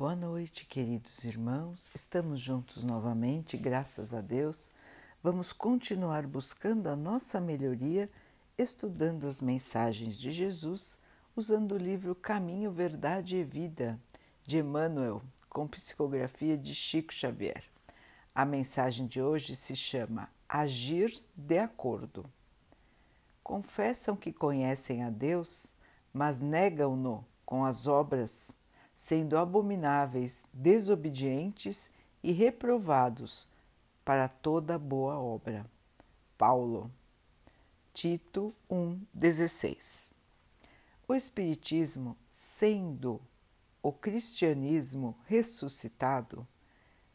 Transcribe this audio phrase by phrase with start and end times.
[0.00, 1.90] Boa noite, queridos irmãos.
[1.94, 4.70] Estamos juntos novamente, graças a Deus.
[5.22, 8.08] Vamos continuar buscando a nossa melhoria,
[8.56, 10.98] estudando as mensagens de Jesus,
[11.36, 14.00] usando o livro Caminho, Verdade e Vida,
[14.42, 15.20] de Emmanuel,
[15.50, 17.62] com psicografia de Chico Xavier.
[18.34, 22.24] A mensagem de hoje se chama Agir de Acordo.
[23.44, 25.74] Confessam que conhecem a Deus,
[26.10, 28.58] mas negam-no com as obras
[29.00, 31.90] sendo abomináveis, desobedientes
[32.22, 33.48] e reprovados
[34.04, 35.64] para toda boa obra.
[36.36, 36.90] Paulo,
[37.94, 40.12] Tito 1,16
[41.08, 43.18] O Espiritismo, sendo
[43.82, 46.46] o cristianismo ressuscitado,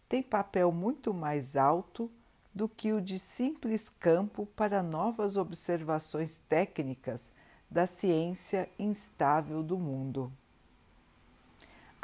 [0.10, 2.12] tem papel muito mais alto
[2.52, 7.32] do que o de simples campo para novas observações técnicas
[7.70, 10.34] da ciência instável do mundo.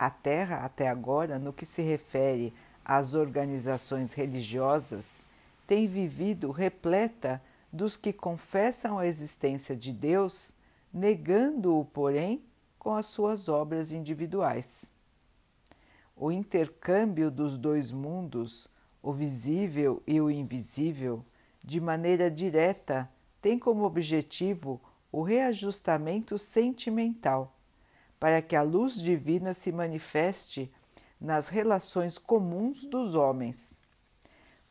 [0.01, 2.51] A Terra, até agora, no que se refere
[2.83, 5.21] às organizações religiosas,
[5.67, 7.39] tem vivido repleta
[7.71, 10.55] dos que confessam a existência de Deus,
[10.91, 12.43] negando-o, porém,
[12.79, 14.91] com as suas obras individuais.
[16.15, 18.67] O intercâmbio dos dois mundos,
[19.03, 21.23] o visível e o invisível,
[21.63, 23.07] de maneira direta,
[23.39, 24.81] tem como objetivo
[25.11, 27.55] o reajustamento sentimental
[28.21, 30.71] para que a luz divina se manifeste
[31.19, 33.81] nas relações comuns dos homens.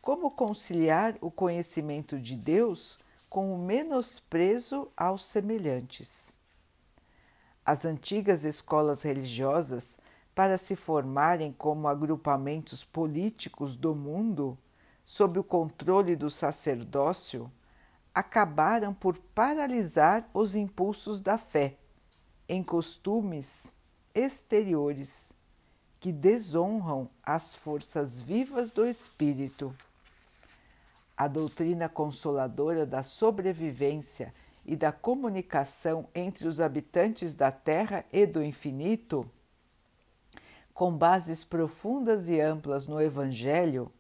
[0.01, 2.97] Como conciliar o conhecimento de Deus
[3.29, 6.37] com o menosprezo aos semelhantes?
[7.67, 9.99] As antigas escolas religiosas,
[10.33, 14.57] para se formarem como agrupamentos políticos do mundo,
[15.05, 17.51] sob o controle do sacerdócio,
[18.15, 21.80] acabaram por paralisar os impulsos da fé
[22.51, 23.77] em costumes
[24.13, 25.33] exteriores
[26.01, 29.73] que desonram as forças vivas do espírito.
[31.17, 34.35] A doutrina consoladora da sobrevivência
[34.67, 39.31] e da comunicação entre os habitantes da Terra e do infinito,
[40.75, 43.93] com bases profundas e amplas no Evangelho,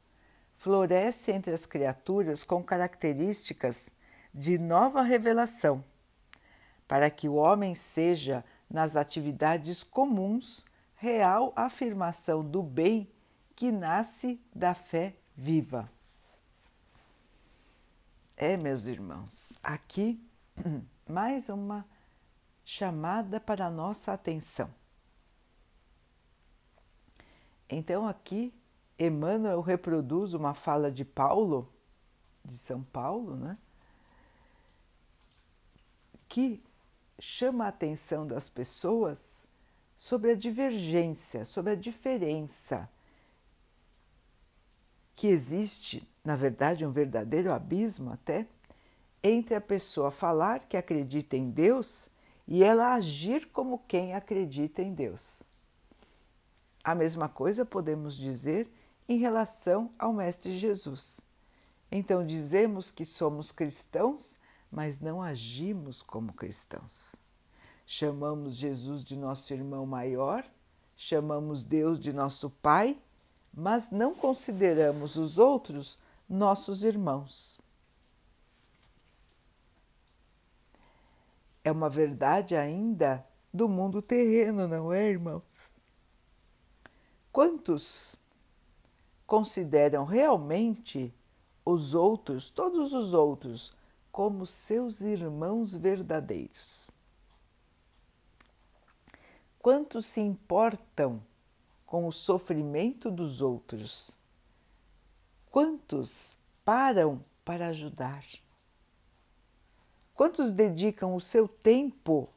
[0.56, 3.94] floresce entre as criaturas com características
[4.34, 5.84] de nova revelação
[6.90, 13.08] para que o homem seja, nas atividades comuns, real afirmação do bem
[13.54, 15.88] que nasce da fé viva.
[18.36, 20.20] É, meus irmãos, aqui
[21.08, 21.86] mais uma
[22.64, 24.68] chamada para a nossa atenção.
[27.68, 28.52] Então, aqui,
[28.98, 31.72] Emmanuel reproduz uma fala de Paulo,
[32.44, 33.56] de São Paulo, né?
[36.28, 36.60] Que
[37.20, 39.46] chama a atenção das pessoas
[39.96, 42.88] sobre a divergência, sobre a diferença
[45.14, 48.46] que existe, na verdade, um verdadeiro abismo até,
[49.22, 52.08] entre a pessoa falar que acredita em Deus
[52.48, 55.42] e ela agir como quem acredita em Deus.
[56.82, 58.66] A mesma coisa podemos dizer
[59.06, 61.20] em relação ao Mestre Jesus.
[61.92, 64.38] Então, dizemos que somos cristãos
[64.70, 67.16] mas não agimos como cristãos.
[67.84, 70.44] Chamamos Jesus de nosso irmão maior,
[70.96, 72.96] chamamos Deus de nosso Pai,
[73.52, 75.98] mas não consideramos os outros
[76.28, 77.60] nossos irmãos.
[81.64, 85.42] É uma verdade ainda do mundo terreno, não é, irmãos?
[87.32, 88.16] Quantos
[89.26, 91.14] consideram realmente
[91.64, 93.74] os outros, todos os outros,
[94.10, 96.90] como seus irmãos verdadeiros.
[99.58, 101.22] Quantos se importam
[101.84, 104.18] com o sofrimento dos outros?
[105.50, 108.24] Quantos param para ajudar?
[110.14, 112.28] Quantos dedicam o seu tempo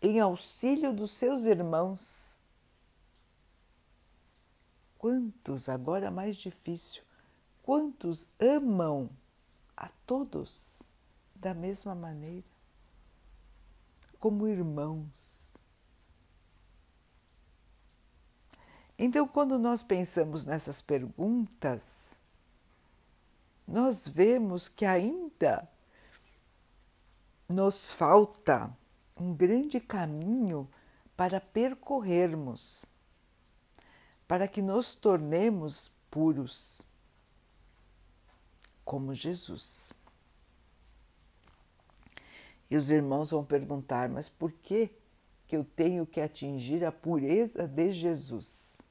[0.00, 2.38] em auxílio dos seus irmãos?
[4.98, 7.02] Quantos, agora mais difícil,
[7.62, 9.10] quantos amam
[9.76, 10.90] a todos?
[11.40, 12.46] Da mesma maneira,
[14.18, 15.56] como irmãos.
[18.98, 22.18] Então, quando nós pensamos nessas perguntas,
[23.68, 25.68] nós vemos que ainda
[27.48, 28.74] nos falta
[29.16, 30.68] um grande caminho
[31.16, 32.84] para percorrermos,
[34.26, 36.82] para que nos tornemos puros,
[38.84, 39.92] como Jesus.
[42.70, 44.90] E os irmãos vão perguntar: mas por que,
[45.46, 48.82] que eu tenho que atingir a pureza de Jesus?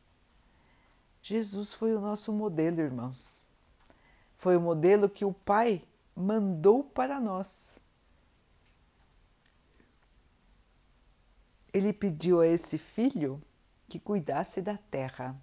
[1.21, 3.49] Jesus foi o nosso modelo, irmãos.
[4.37, 5.83] Foi o modelo que o Pai
[6.15, 7.81] mandou para nós.
[11.73, 13.41] Ele pediu a esse filho
[13.89, 15.35] que cuidasse da terra.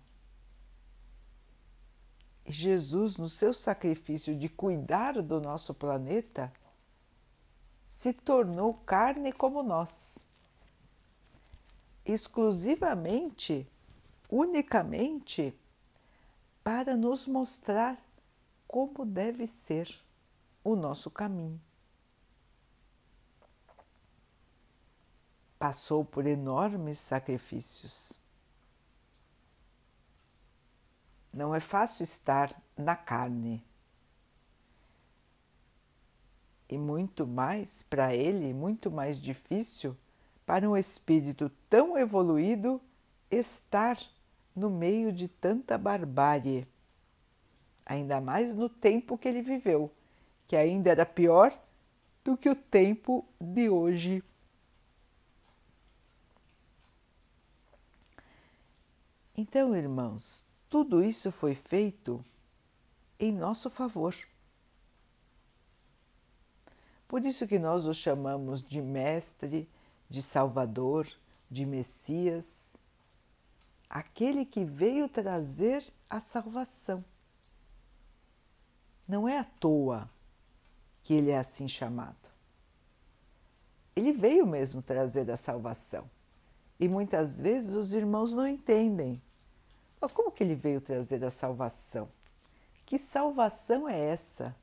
[2.46, 6.52] E Jesus, no seu sacrifício de cuidar do nosso planeta,
[7.93, 10.27] se tornou carne como nós,
[12.05, 13.71] exclusivamente,
[14.29, 15.55] unicamente,
[16.65, 18.03] para nos mostrar
[18.67, 20.03] como deve ser
[20.65, 21.61] o nosso caminho.
[25.56, 28.19] Passou por enormes sacrifícios.
[31.33, 33.65] Não é fácil estar na carne.
[36.72, 39.94] E muito mais, para ele, muito mais difícil
[40.46, 42.80] para um espírito tão evoluído
[43.30, 43.98] estar
[44.56, 46.66] no meio de tanta barbárie
[47.84, 49.92] ainda mais no tempo que ele viveu,
[50.46, 51.54] que ainda era pior
[52.24, 54.24] do que o tempo de hoje.
[59.36, 62.24] Então, irmãos, tudo isso foi feito
[63.20, 64.14] em nosso favor.
[67.12, 69.69] Por isso que nós o chamamos de Mestre,
[70.09, 71.06] de Salvador,
[71.50, 72.75] de Messias,
[73.87, 77.05] aquele que veio trazer a salvação.
[79.06, 80.09] Não é à toa
[81.03, 82.31] que ele é assim chamado.
[83.94, 86.11] Ele veio mesmo trazer a salvação.
[86.81, 89.20] E muitas vezes os irmãos não entendem.
[90.00, 92.08] Mas como que ele veio trazer a salvação?
[92.87, 94.56] Que salvação é essa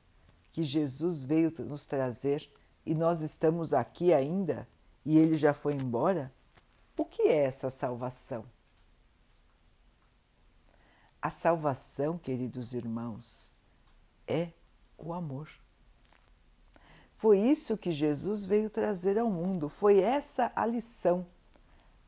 [0.52, 2.50] que Jesus veio nos trazer
[2.84, 4.68] e nós estamos aqui ainda
[5.04, 6.32] e ele já foi embora?
[6.96, 8.44] O que é essa salvação?
[11.22, 13.54] A salvação, queridos irmãos,
[14.26, 14.50] é
[14.96, 15.48] o amor.
[17.16, 21.26] Foi isso que Jesus veio trazer ao mundo, foi essa a lição: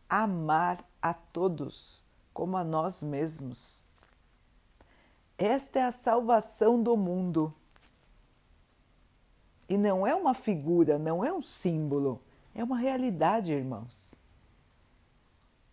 [0.08, 2.02] amar a todos
[2.32, 3.82] como a nós mesmos.
[5.36, 7.54] Esta é a salvação do mundo.
[9.72, 12.20] E não é uma figura, não é um símbolo,
[12.54, 14.20] é uma realidade, irmãos.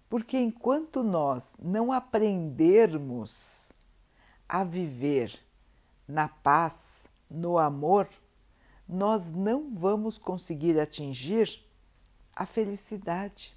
[0.10, 3.74] Porque enquanto nós não aprendermos
[4.48, 5.38] a viver
[6.08, 8.08] na paz, no amor,
[8.88, 11.62] nós não vamos conseguir atingir
[12.34, 13.54] a felicidade.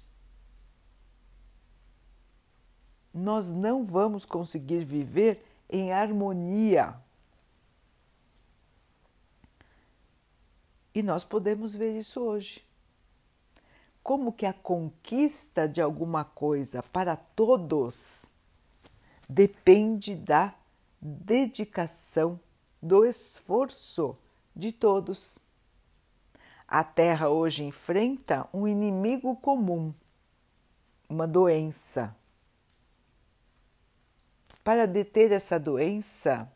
[3.13, 7.01] Nós não vamos conseguir viver em harmonia.
[10.93, 12.63] E nós podemos ver isso hoje.
[14.03, 18.25] Como que a conquista de alguma coisa para todos
[19.27, 20.53] depende da
[21.01, 22.39] dedicação,
[22.81, 24.17] do esforço
[24.55, 25.39] de todos.
[26.67, 29.93] A Terra hoje enfrenta um inimigo comum,
[31.09, 32.15] uma doença.
[34.63, 36.49] Para deter essa doença,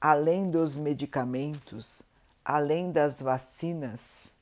[0.00, 2.02] além dos medicamentos,
[2.44, 4.36] além das vacinas,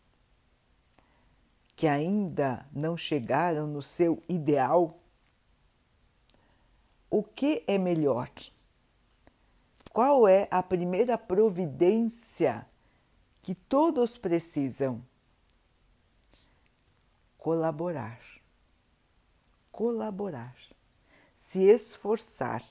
[1.76, 4.98] que ainda não chegaram no seu ideal,
[7.10, 8.30] o que é melhor?
[9.92, 12.66] Qual é a primeira providência
[13.42, 15.02] que todos precisam?
[17.36, 18.20] Colaborar.
[19.72, 20.56] Colaborar.
[21.34, 22.62] Se esforçar.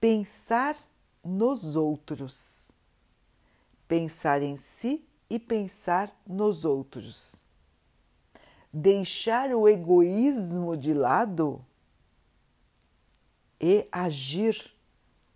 [0.00, 0.76] Pensar
[1.22, 2.75] nos outros.
[3.88, 7.44] Pensar em si e pensar nos outros.
[8.72, 11.64] Deixar o egoísmo de lado
[13.60, 14.74] e agir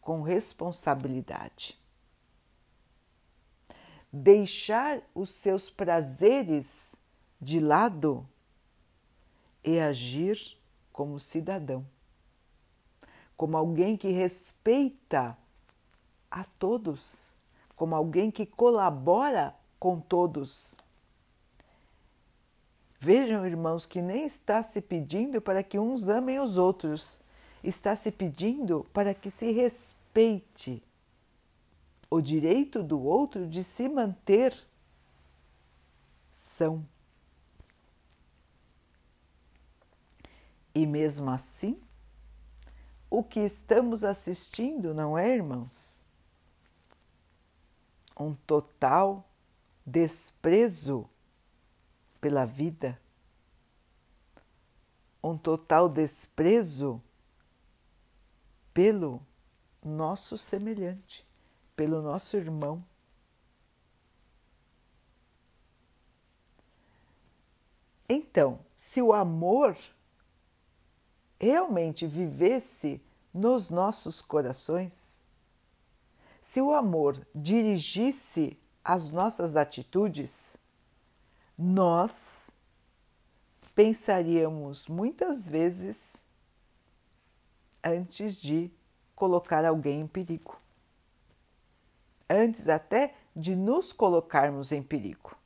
[0.00, 1.78] com responsabilidade.
[4.12, 6.96] Deixar os seus prazeres
[7.40, 8.28] de lado
[9.64, 10.58] e agir
[10.92, 11.86] como cidadão,
[13.36, 15.38] como alguém que respeita
[16.30, 17.38] a todos,
[17.80, 20.76] como alguém que colabora com todos.
[22.98, 27.22] Vejam, irmãos, que nem está se pedindo para que uns amem os outros,
[27.64, 30.82] está se pedindo para que se respeite
[32.10, 34.54] o direito do outro de se manter
[36.30, 36.86] são.
[40.74, 41.80] E mesmo assim,
[43.08, 46.09] o que estamos assistindo, não é, irmãos?
[48.20, 49.26] Um total
[49.84, 51.08] desprezo
[52.20, 53.00] pela vida,
[55.22, 57.02] um total desprezo
[58.74, 59.20] pelo
[59.82, 61.26] nosso semelhante,
[61.74, 62.84] pelo nosso irmão.
[68.06, 69.76] Então, se o amor
[71.40, 73.00] realmente vivesse
[73.32, 75.24] nos nossos corações,
[76.40, 80.56] se o amor dirigisse as nossas atitudes,
[81.56, 82.56] nós
[83.74, 86.24] pensaríamos muitas vezes
[87.84, 88.70] antes de
[89.14, 90.58] colocar alguém em perigo,
[92.28, 95.36] antes até de nos colocarmos em perigo.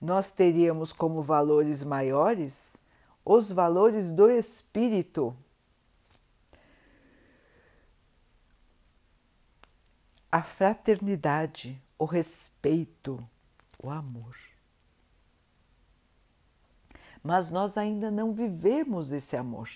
[0.00, 2.76] Nós teríamos como valores maiores
[3.24, 5.36] os valores do espírito.
[10.32, 13.22] A fraternidade, o respeito,
[13.78, 14.34] o amor.
[17.22, 19.68] Mas nós ainda não vivemos esse amor.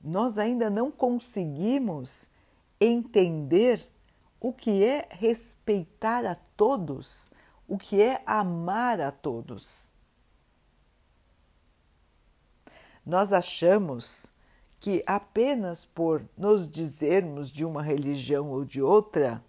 [0.00, 2.28] Nós ainda não conseguimos
[2.78, 3.90] entender
[4.38, 7.30] o que é respeitar a todos,
[7.66, 9.92] o que é amar a todos.
[13.04, 14.32] Nós achamos
[14.78, 19.42] que apenas por nos dizermos de uma religião ou de outra,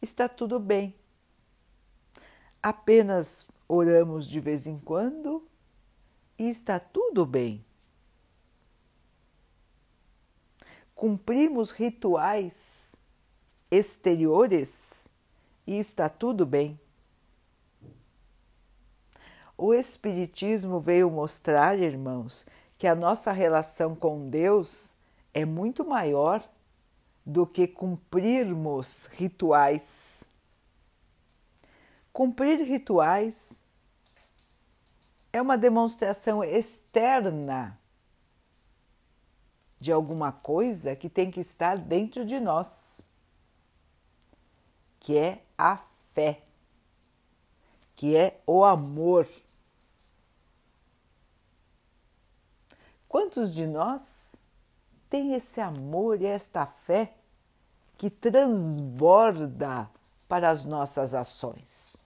[0.00, 0.94] está tudo bem.
[2.62, 5.46] Apenas oramos de vez em quando
[6.38, 7.64] e está tudo bem.
[10.94, 12.96] Cumprimos rituais
[13.70, 15.08] exteriores
[15.66, 16.78] e está tudo bem.
[19.56, 22.46] O Espiritismo veio mostrar, irmãos,
[22.80, 24.94] que a nossa relação com Deus
[25.34, 26.42] é muito maior
[27.26, 30.24] do que cumprirmos rituais.
[32.10, 33.66] Cumprir rituais
[35.30, 37.78] é uma demonstração externa
[39.78, 43.10] de alguma coisa que tem que estar dentro de nós,
[44.98, 45.76] que é a
[46.14, 46.40] fé,
[47.94, 49.28] que é o amor
[53.10, 54.36] Quantos de nós
[55.08, 57.12] têm esse amor e esta fé
[57.98, 59.90] que transborda
[60.28, 61.96] para as nossas ações?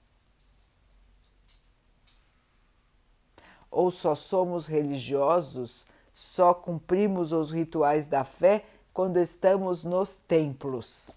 [3.71, 11.11] Ou só somos religiosos, só cumprimos os rituais da fé quando estamos nos templos?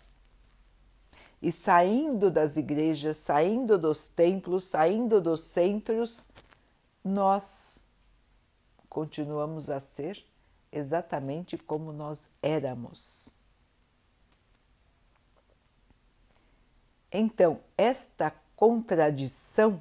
[1.42, 6.26] E saindo das igrejas, saindo dos templos, saindo dos centros,
[7.02, 7.87] nós
[8.98, 10.26] continuamos a ser
[10.72, 13.38] exatamente como nós éramos.
[17.12, 19.80] Então, esta contradição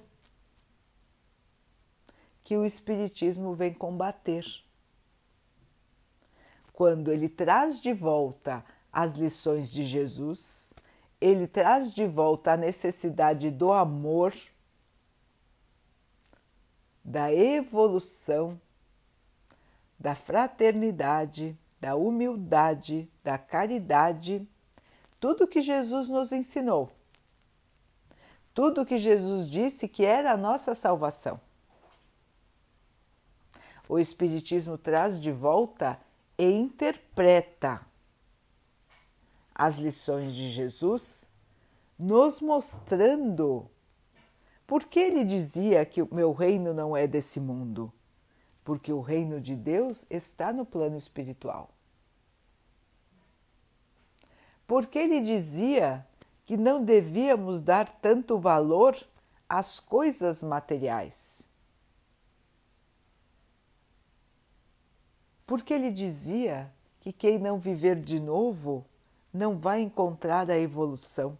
[2.45, 4.45] que o Espiritismo vem combater.
[6.75, 10.75] Quando ele traz de volta as lições de Jesus,
[11.19, 14.35] ele traz de volta a necessidade do amor,
[17.03, 18.61] da evolução,
[19.99, 24.47] da fraternidade, da humildade, da caridade,
[25.19, 26.91] tudo que Jesus nos ensinou,
[28.55, 31.41] tudo que Jesus disse que era a nossa salvação.
[33.89, 35.99] O Espiritismo traz de volta
[36.39, 37.81] e interpreta
[39.55, 41.31] as lições de Jesus,
[41.99, 43.71] nos mostrando
[44.67, 47.93] por que ele dizia que o meu reino não é desse mundo
[48.67, 51.71] porque o reino de Deus está no plano espiritual.
[54.67, 56.05] Porque ele dizia
[56.45, 58.99] que não devíamos dar tanto valor
[59.49, 61.49] às coisas materiais.
[65.47, 66.69] Porque ele dizia
[66.99, 68.85] que quem não viver de novo
[69.33, 71.39] não vai encontrar a evolução.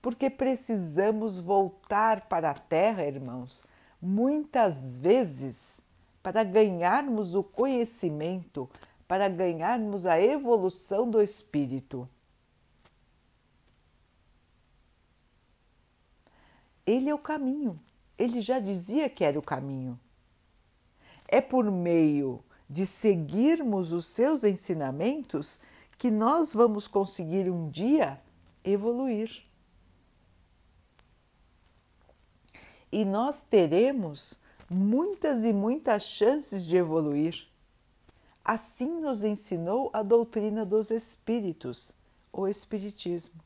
[0.00, 3.64] Porque precisamos voltar para a Terra, irmãos,
[4.02, 5.84] muitas vezes
[6.20, 8.68] para ganharmos o conhecimento,
[9.06, 12.08] para ganharmos a evolução do espírito.
[16.84, 17.78] Ele é o caminho.
[18.18, 19.98] Ele já dizia que era o caminho.
[21.28, 25.58] É por meio de seguirmos os seus ensinamentos
[25.96, 28.20] que nós vamos conseguir um dia
[28.64, 29.44] evoluir.
[32.92, 37.48] E nós teremos muitas e muitas chances de evoluir.
[38.44, 41.94] Assim nos ensinou a doutrina dos Espíritos,
[42.30, 43.40] o Espiritismo.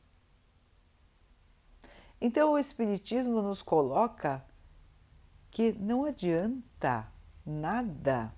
[2.19, 4.43] Então, o Espiritismo nos coloca
[5.49, 7.07] que não adianta
[7.45, 8.33] nada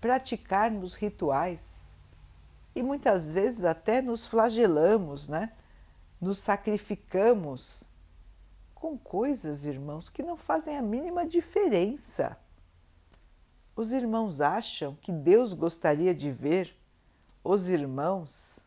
[0.00, 1.94] praticarmos rituais
[2.74, 5.52] e muitas vezes até nos flagelamos, né?
[6.20, 7.88] Nos sacrificamos
[8.78, 12.38] com coisas, irmãos, que não fazem a mínima diferença.
[13.74, 16.76] Os irmãos acham que Deus gostaria de ver
[17.42, 18.60] os irmãos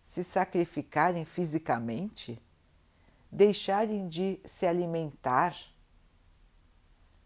[0.00, 2.40] se sacrificarem fisicamente,
[3.30, 5.56] deixarem de se alimentar,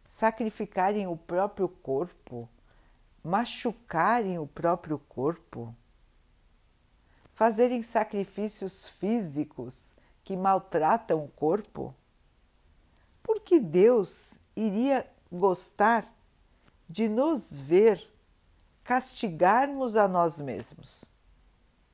[0.07, 2.49] sacrificarem o próprio corpo,
[3.23, 5.75] machucarem o próprio corpo,
[7.35, 11.95] fazerem sacrifícios físicos que maltratam o corpo?
[13.23, 16.13] Por que Deus iria gostar
[16.89, 18.09] de nos ver
[18.83, 21.05] castigarmos a nós mesmos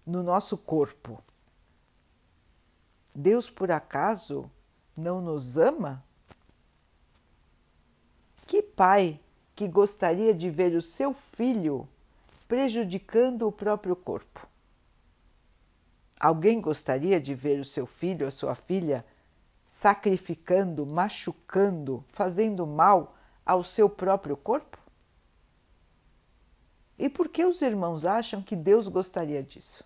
[0.07, 1.23] no nosso corpo?
[3.15, 4.51] Deus por acaso
[4.97, 6.05] não nos ama?
[8.47, 9.21] Que pai
[9.55, 11.89] que gostaria de ver o seu filho
[12.47, 14.47] prejudicando o próprio corpo?
[16.19, 19.05] Alguém gostaria de ver o seu filho, a sua filha,
[19.65, 24.79] sacrificando, machucando, fazendo mal ao seu próprio corpo?
[26.99, 29.85] E por que os irmãos acham que Deus gostaria disso?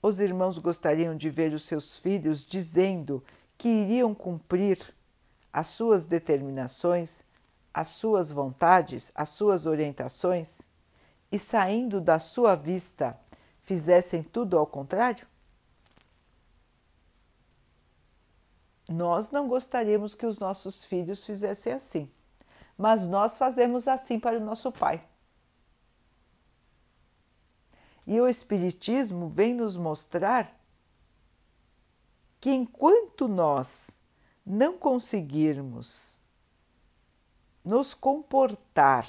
[0.00, 3.22] Os irmãos gostariam de ver os seus filhos dizendo
[3.58, 4.94] que iriam cumprir
[5.52, 7.24] as suas determinações,
[7.74, 10.60] as suas vontades, as suas orientações?
[11.30, 13.18] E saindo da sua vista
[13.62, 15.26] fizessem tudo ao contrário?
[18.88, 22.10] Nós não gostaríamos que os nossos filhos fizessem assim,
[22.78, 25.04] mas nós fazemos assim para o nosso Pai.
[28.06, 30.56] E o Espiritismo vem nos mostrar
[32.40, 33.98] que enquanto nós
[34.44, 36.20] não conseguirmos
[37.64, 39.04] nos comportar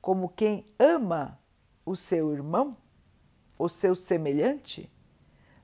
[0.00, 1.38] como quem ama
[1.84, 2.76] o seu irmão,
[3.58, 4.90] o seu semelhante,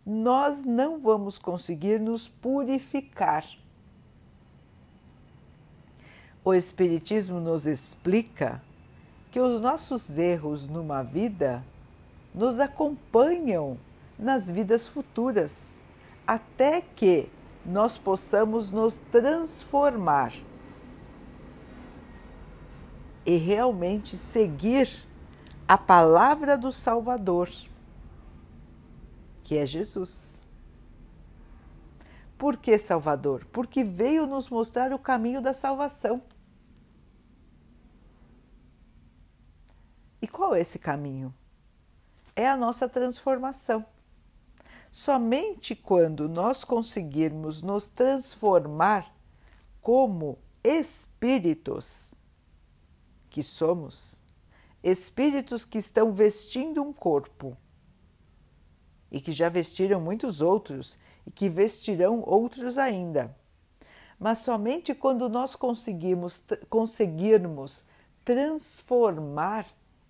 [0.04, 3.44] nós não vamos conseguir nos purificar.
[6.44, 8.62] O Espiritismo nos explica
[9.32, 11.64] que os nossos erros numa vida
[12.32, 13.78] nos acompanham
[14.18, 15.82] nas vidas futuras,
[16.26, 17.28] até que
[17.64, 20.32] nós possamos nos transformar
[23.26, 24.88] e realmente seguir
[25.66, 27.50] a palavra do Salvador,
[29.42, 30.46] que é Jesus.
[32.38, 33.44] Por que Salvador?
[33.52, 36.22] Porque veio nos mostrar o caminho da salvação.
[40.22, 41.34] E qual é esse caminho?
[42.36, 43.84] É a nossa transformação.
[44.90, 49.12] Somente quando nós conseguirmos nos transformar
[49.80, 52.14] como espíritos
[53.36, 54.24] que somos,
[54.82, 57.54] espíritos que estão vestindo um corpo
[59.12, 60.96] e que já vestiram muitos outros
[61.26, 63.36] e que vestirão outros ainda.
[64.18, 67.84] Mas somente quando nós conseguimos, conseguirmos
[68.24, 69.66] transformar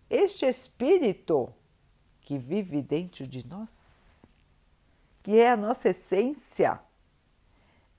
[0.09, 1.53] este espírito
[2.21, 4.37] que vive dentro de nós,
[5.21, 6.79] que é a nossa essência,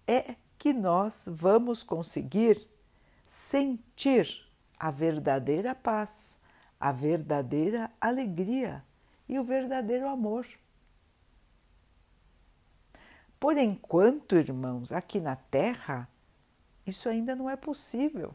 [0.07, 2.65] é que nós vamos conseguir
[3.25, 4.46] sentir
[4.79, 6.39] a verdadeira paz,
[6.79, 8.83] a verdadeira alegria
[9.27, 10.47] e o verdadeiro amor.
[13.39, 16.09] Por enquanto, irmãos, aqui na Terra,
[16.85, 18.33] isso ainda não é possível.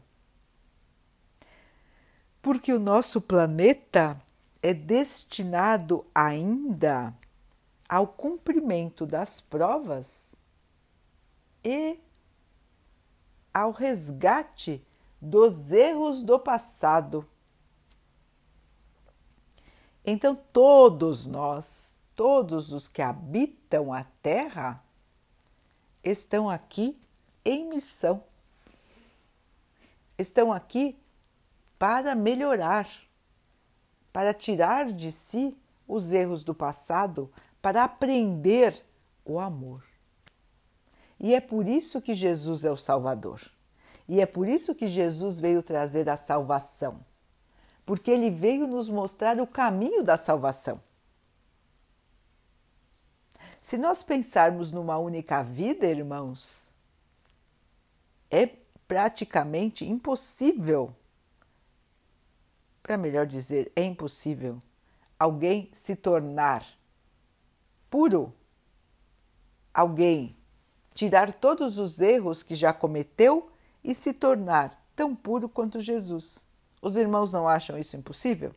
[2.41, 4.21] Porque o nosso planeta
[4.61, 7.13] é destinado ainda
[7.87, 10.35] ao cumprimento das provas
[11.63, 11.99] e
[13.53, 14.85] ao resgate
[15.23, 17.25] dos erros do passado.
[20.05, 24.83] Então, todos nós, todos os que habitam a Terra,
[26.03, 26.99] estão aqui
[27.45, 28.21] em missão.
[30.17, 30.99] Estão aqui
[31.79, 32.89] para melhorar,
[34.11, 35.57] para tirar de si
[35.87, 37.31] os erros do passado,
[37.61, 38.85] para aprender
[39.23, 39.85] o amor.
[41.17, 43.39] E é por isso que Jesus é o Salvador.
[44.13, 47.03] E é por isso que Jesus veio trazer a salvação,
[47.83, 50.79] porque ele veio nos mostrar o caminho da salvação.
[53.59, 56.69] Se nós pensarmos numa única vida, irmãos,
[58.29, 58.45] é
[58.87, 60.95] praticamente impossível,
[62.83, 64.59] para melhor dizer, é impossível
[65.17, 66.63] alguém se tornar
[67.89, 68.31] puro,
[69.73, 70.37] alguém
[70.93, 73.49] tirar todos os erros que já cometeu
[73.83, 76.45] e se tornar tão puro quanto Jesus.
[76.81, 78.53] Os irmãos não acham isso impossível?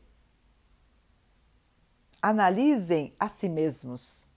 [2.21, 4.29] Analisem a si mesmos.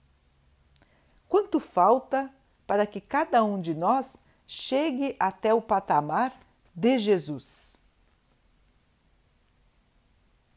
[1.28, 2.32] Quanto falta
[2.66, 6.38] para que cada um de nós chegue até o patamar
[6.74, 7.76] de Jesus?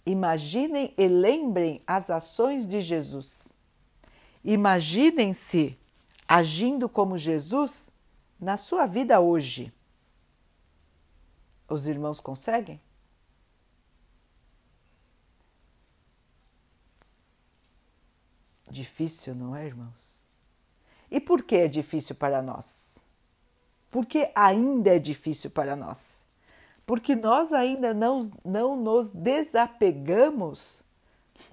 [0.05, 3.55] Imaginem e lembrem as ações de Jesus.
[4.43, 5.77] Imaginem-se
[6.27, 7.89] agindo como Jesus
[8.39, 9.73] na sua vida hoje.
[11.67, 12.79] Os irmãos conseguem?
[18.69, 20.27] Difícil, não é, irmãos?
[21.11, 23.03] E por que é difícil para nós?
[23.91, 26.25] Porque ainda é difícil para nós?
[26.85, 30.83] Porque nós ainda não, não nos desapegamos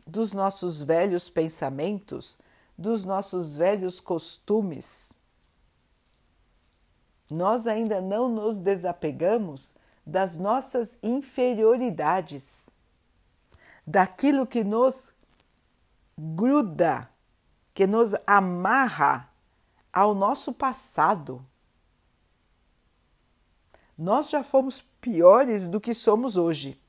[0.06, 2.38] dos nossos velhos pensamentos,
[2.76, 5.18] dos nossos velhos costumes.
[7.30, 9.74] Nós ainda não nos desapegamos
[10.10, 12.68] das nossas inferioridades,
[13.86, 15.12] daquilo que nos
[16.18, 17.08] gruda,
[17.72, 19.32] que nos amarra
[19.92, 21.46] ao nosso passado.
[23.96, 26.80] Nós já fomos piores do que somos hoje.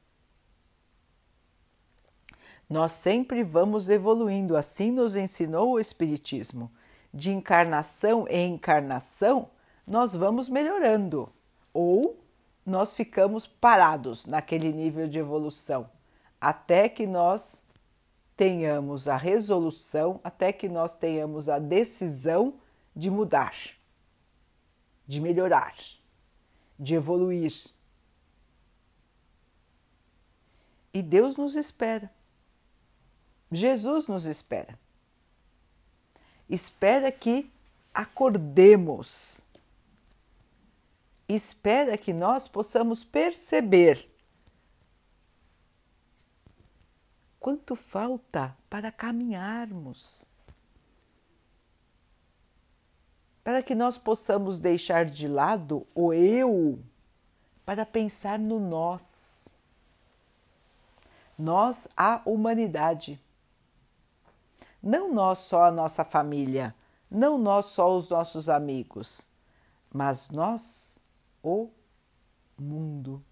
[2.68, 6.72] Nós sempre vamos evoluindo, assim nos ensinou o Espiritismo.
[7.14, 9.50] De encarnação em encarnação,
[9.86, 11.30] nós vamos melhorando,
[11.74, 12.21] ou
[12.66, 15.90] nós ficamos parados naquele nível de evolução,
[16.40, 17.64] até que nós
[18.36, 22.56] tenhamos a resolução, até que nós tenhamos a decisão
[22.96, 23.56] de mudar,
[25.08, 25.76] de melhorar,
[26.80, 27.54] de evoluir.
[30.94, 32.12] E Deus nos espera.
[33.52, 34.78] Jesus nos espera.
[36.50, 37.52] Espera que
[37.94, 39.42] acordemos.
[41.34, 44.06] Espera que nós possamos perceber
[47.40, 50.28] quanto falta para caminharmos,
[53.42, 56.84] para que nós possamos deixar de lado o eu
[57.66, 59.58] para pensar no nós.
[61.40, 63.18] Nós, a humanidade.
[64.84, 66.76] Não nós só a nossa família,
[67.10, 69.30] não nós só os nossos amigos,
[69.94, 71.01] mas nós,
[71.44, 71.70] o
[72.58, 73.24] mundo.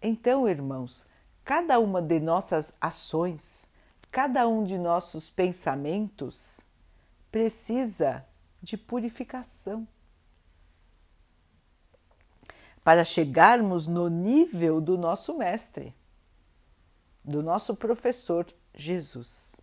[0.00, 1.06] Então, irmãos,
[1.44, 3.70] cada uma de nossas ações,
[4.10, 6.60] cada um de nossos pensamentos
[7.30, 8.26] precisa
[8.60, 9.86] de purificação.
[12.82, 15.94] Para chegarmos no nível do nosso Mestre,
[17.24, 19.60] do nosso professor Jesus.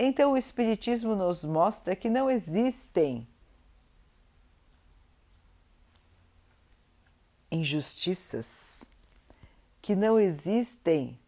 [0.00, 3.26] Então, o Espiritismo nos mostra que não existem
[7.50, 8.84] injustiças,
[9.82, 11.18] que não existem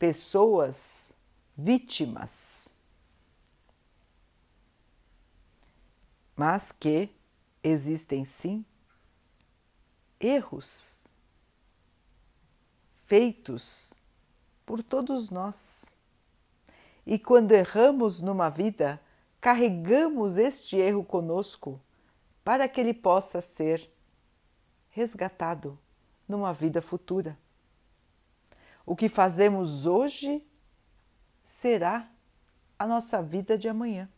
[0.00, 1.12] pessoas
[1.56, 2.70] vítimas,
[6.34, 7.08] mas que
[7.62, 8.64] existem sim
[10.18, 11.06] erros
[13.06, 13.94] feitos
[14.66, 15.99] por todos nós.
[17.10, 19.00] E quando erramos numa vida,
[19.40, 21.80] carregamos este erro conosco
[22.44, 23.92] para que ele possa ser
[24.90, 25.76] resgatado
[26.28, 27.36] numa vida futura.
[28.86, 30.46] O que fazemos hoje
[31.42, 32.08] será
[32.78, 34.08] a nossa vida de amanhã.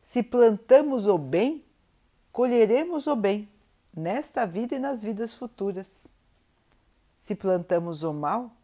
[0.00, 1.62] Se plantamos o bem,
[2.32, 3.46] colheremos o bem
[3.94, 6.14] nesta vida e nas vidas futuras.
[7.14, 8.56] Se plantamos o mal,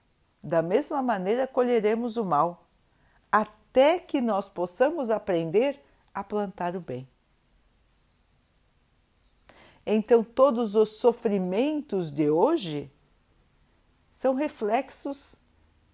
[0.43, 2.66] da mesma maneira colheremos o mal,
[3.31, 5.81] até que nós possamos aprender
[6.15, 7.09] a plantar o bem.
[9.85, 12.91] Então, todos os sofrimentos de hoje
[14.11, 15.41] são reflexos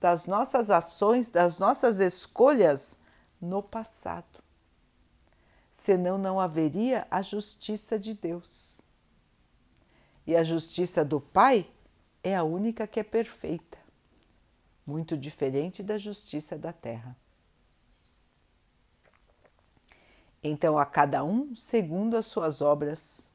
[0.01, 2.99] das nossas ações, das nossas escolhas
[3.41, 4.43] no passado.
[5.71, 8.87] Senão, não haveria a justiça de Deus.
[10.27, 11.69] E a justiça do Pai
[12.23, 13.79] é a única que é perfeita,
[14.87, 17.17] muito diferente da justiça da terra.
[20.43, 23.33] Então, a cada um segundo as suas obras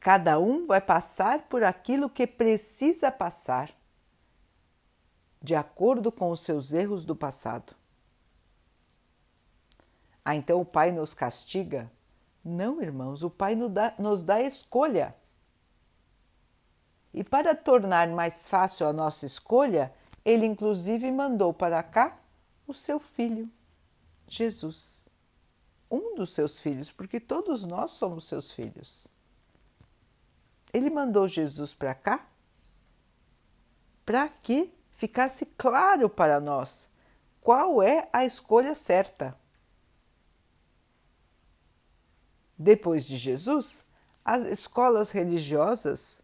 [0.00, 3.70] Cada um vai passar por aquilo que precisa passar,
[5.42, 7.74] de acordo com os seus erros do passado.
[10.24, 11.90] Ah, então o Pai nos castiga?
[12.42, 15.14] Não, irmãos, o Pai nos dá, nos dá escolha.
[17.12, 19.92] E para tornar mais fácil a nossa escolha,
[20.24, 22.18] ele inclusive mandou para cá
[22.66, 23.50] o seu filho,
[24.30, 25.08] Jesus.
[25.90, 29.08] Um dos seus filhos, porque todos nós somos seus filhos.
[30.72, 32.26] Ele mandou Jesus para cá
[34.06, 36.90] para que ficasse claro para nós
[37.40, 39.36] qual é a escolha certa.
[42.56, 43.84] Depois de Jesus,
[44.24, 46.22] as escolas religiosas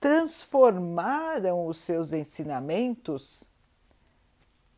[0.00, 3.48] transformaram os seus ensinamentos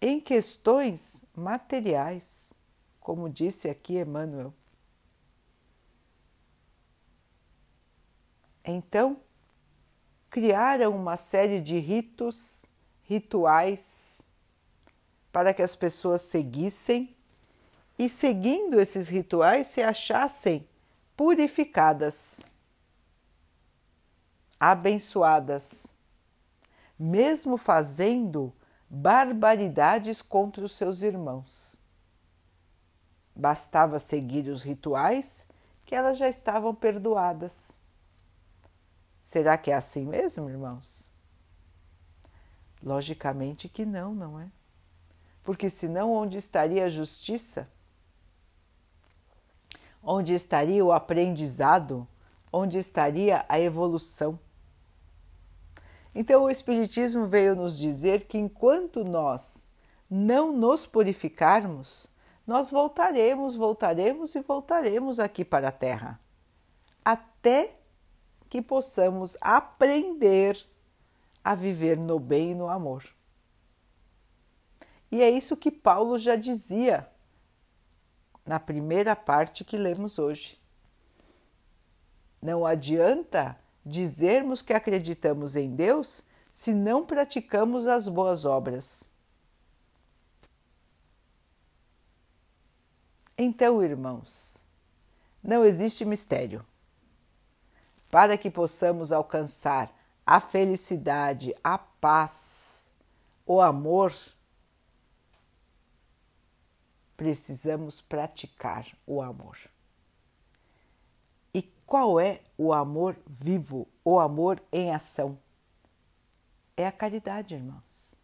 [0.01, 2.55] em questões materiais,
[3.01, 4.53] como disse aqui Emmanuel.
[8.65, 9.21] Então,
[10.29, 12.67] criaram uma série de ritos,
[13.05, 14.29] rituais,
[15.33, 17.15] para que as pessoas seguissem
[17.99, 20.67] e, seguindo esses rituais, se achassem
[21.17, 22.41] purificadas,
[24.59, 25.95] abençoadas,
[26.99, 28.53] mesmo fazendo
[28.89, 31.77] barbaridades contra os seus irmãos.
[33.35, 35.47] Bastava seguir os rituais
[35.85, 37.79] que elas já estavam perdoadas.
[39.21, 41.11] Será que é assim mesmo, irmãos?
[42.83, 44.51] Logicamente que não, não é?
[45.43, 47.69] Porque senão onde estaria a justiça?
[50.03, 52.07] Onde estaria o aprendizado?
[52.53, 54.39] Onde estaria a evolução?
[56.19, 59.69] Então o Espiritismo veio nos dizer que enquanto nós
[60.09, 62.09] não nos purificarmos,
[62.47, 66.19] nós voltaremos, voltaremos e voltaremos aqui para a Terra,
[67.05, 67.77] até
[68.49, 70.59] que possamos aprender
[71.45, 73.05] a viver no bem e no amor.
[75.13, 77.07] E é isso que Paulo já dizia
[78.43, 80.59] na primeira parte que lemos hoje.
[82.41, 89.13] Não adianta dizermos que acreditamos em Deus se não praticamos as boas obras.
[93.39, 94.65] Então, irmãos,
[95.43, 96.67] não existe mistério
[98.11, 99.95] para que possamos alcançar
[100.25, 102.91] a felicidade, a paz,
[103.45, 104.13] o amor,
[107.17, 109.57] precisamos praticar o amor.
[111.87, 115.39] Qual é o amor vivo, o amor em ação?
[116.77, 118.19] É a caridade, irmãos.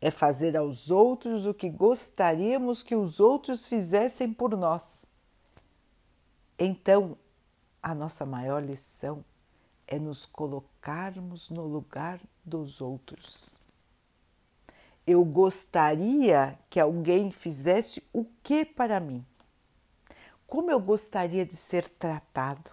[0.00, 5.06] É fazer aos outros o que gostaríamos que os outros fizessem por nós.
[6.58, 7.16] Então,
[7.80, 9.24] a nossa maior lição
[9.86, 13.58] é nos colocarmos no lugar dos outros.
[15.06, 19.24] Eu gostaria que alguém fizesse o que para mim?
[20.52, 22.70] Como eu gostaria de ser tratado?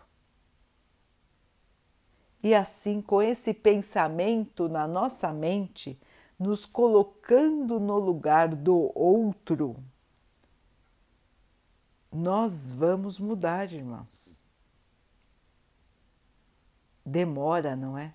[2.43, 5.97] E assim, com esse pensamento na nossa mente,
[6.37, 9.81] nos colocando no lugar do outro,
[12.11, 14.43] nós vamos mudar, irmãos.
[17.05, 18.13] Demora, não é?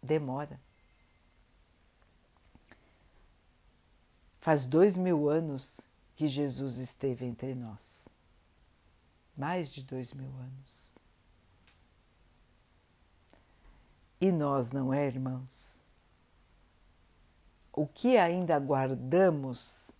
[0.00, 0.60] Demora.
[4.38, 5.80] Faz dois mil anos
[6.14, 8.13] que Jesus esteve entre nós.
[9.36, 10.98] Mais de dois mil anos.
[14.20, 15.84] E nós, não é, irmãos?
[17.72, 19.90] O que ainda guardamos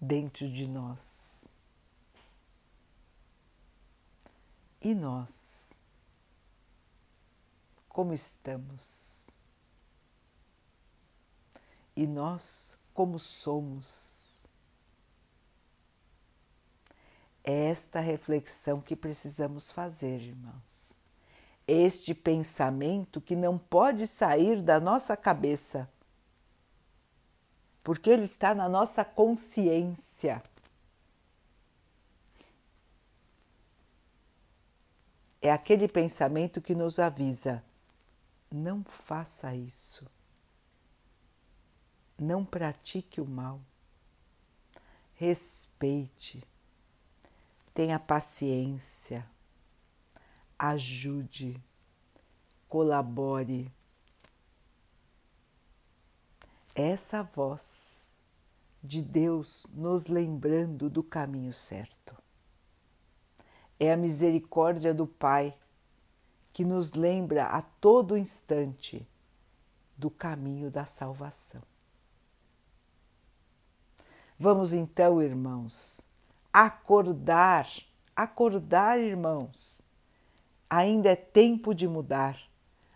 [0.00, 1.52] dentro de nós?
[4.80, 5.62] E nós?
[7.92, 9.28] como estamos
[11.94, 14.21] e nós como somos.
[17.44, 20.98] Esta reflexão que precisamos fazer, irmãos.
[21.66, 25.90] Este pensamento que não pode sair da nossa cabeça,
[27.82, 30.42] porque ele está na nossa consciência.
[35.40, 37.64] É aquele pensamento que nos avisa:
[38.48, 40.06] não faça isso.
[42.16, 43.60] Não pratique o mal.
[45.14, 46.51] Respeite.
[47.74, 49.26] Tenha paciência.
[50.58, 51.62] Ajude.
[52.68, 53.70] Colabore.
[56.74, 58.14] Essa voz
[58.82, 62.16] de Deus nos lembrando do caminho certo.
[63.78, 65.56] É a misericórdia do Pai
[66.52, 69.06] que nos lembra a todo instante
[69.96, 71.62] do caminho da salvação.
[74.38, 76.06] Vamos então, irmãos,
[76.52, 77.66] acordar,
[78.14, 79.82] acordar, irmãos.
[80.68, 82.38] Ainda é tempo de mudar,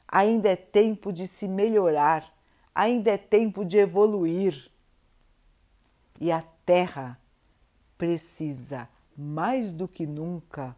[0.06, 2.32] ainda é tempo de se melhorar,
[2.74, 4.70] ainda é tempo de evoluir.
[6.18, 7.20] e a terra
[7.98, 10.74] precisa mais do que nunca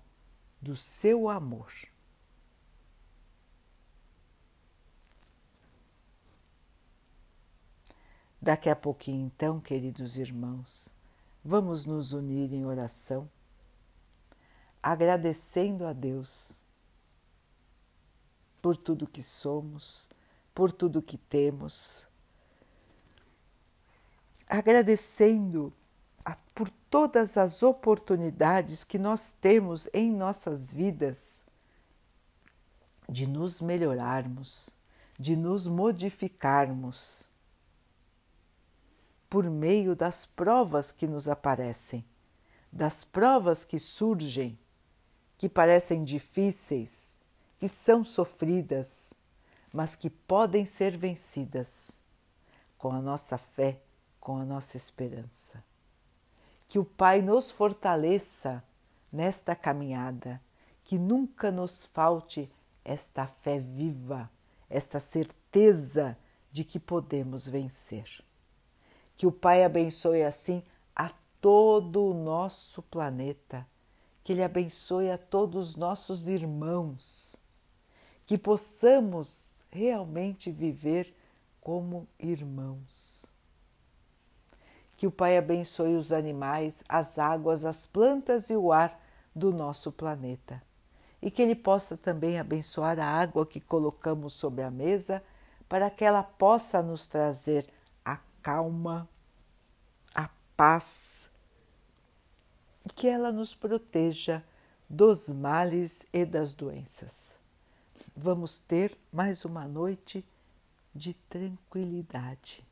[0.61, 1.73] do seu amor.
[8.41, 10.93] Daqui a pouquinho, então, queridos irmãos,
[11.45, 13.29] vamos nos unir em oração,
[14.83, 16.63] agradecendo a Deus
[18.61, 20.09] por tudo que somos,
[20.55, 22.07] por tudo que temos,
[24.49, 25.73] agradecendo
[26.25, 31.45] a, por todas as oportunidades que nós temos em nossas vidas
[33.09, 34.71] de nos melhorarmos,
[35.19, 37.29] de nos modificarmos
[39.29, 42.05] por meio das provas que nos aparecem,
[42.73, 44.59] das provas que surgem,
[45.37, 47.21] que parecem difíceis,
[47.59, 49.13] que são sofridas,
[49.73, 52.01] mas que podem ser vencidas
[52.77, 53.81] com a nossa fé,
[54.21, 55.63] com a nossa esperança.
[56.67, 58.63] Que o Pai nos fortaleça
[59.13, 60.41] nesta caminhada,
[60.85, 62.51] que nunca nos falte
[62.85, 64.31] esta fé viva,
[64.71, 66.17] esta certeza
[66.51, 68.25] de que podemos vencer.
[69.19, 70.63] Que o Pai abençoe assim
[70.95, 73.67] a todo o nosso planeta,
[74.23, 77.35] que Ele abençoe a todos os nossos irmãos,
[78.25, 81.13] que possamos realmente viver
[81.61, 83.27] como irmãos.
[84.97, 89.05] Que o Pai abençoe os animais, as águas, as plantas e o ar
[89.35, 90.63] do nosso planeta.
[91.21, 95.21] E que Ele possa também abençoar a água que colocamos sobre a mesa,
[95.69, 97.67] para que ela possa nos trazer
[98.43, 99.09] calma,
[100.15, 101.31] a paz
[102.85, 104.43] e que ela nos proteja
[104.89, 107.39] dos males e das doenças.
[108.17, 110.25] Vamos ter mais uma noite
[110.95, 112.67] de tranquilidade.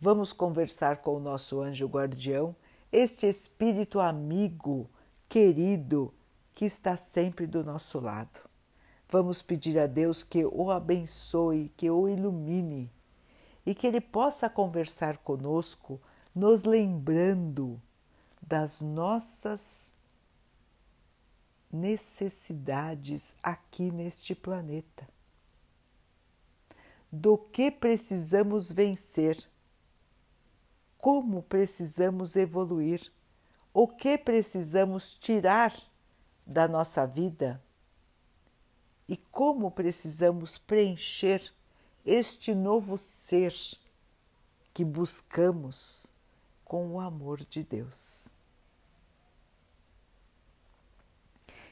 [0.00, 2.54] Vamos conversar com o nosso anjo guardião,
[2.92, 4.90] este espírito amigo,
[5.28, 6.12] querido,
[6.54, 8.40] que está sempre do nosso lado.
[9.08, 12.92] Vamos pedir a Deus que o abençoe, que o ilumine
[13.64, 16.00] e que Ele possa conversar conosco,
[16.34, 17.80] nos lembrando
[18.42, 19.94] das nossas
[21.72, 25.08] necessidades aqui neste planeta,
[27.10, 29.38] do que precisamos vencer,
[30.98, 33.12] como precisamos evoluir,
[33.72, 35.74] o que precisamos tirar
[36.46, 37.62] da nossa vida?
[39.08, 41.52] E como precisamos preencher
[42.04, 43.54] este novo ser
[44.72, 46.06] que buscamos
[46.64, 48.28] com o amor de Deus.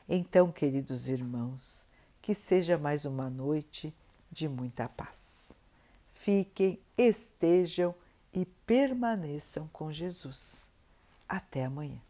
[0.08, 1.86] Então, queridos irmãos,
[2.20, 3.94] que seja mais uma noite
[4.30, 5.52] de muita paz.
[6.12, 7.94] Fiquem, estejam
[8.32, 10.70] e permaneçam com Jesus.
[11.28, 12.00] Até amanhã.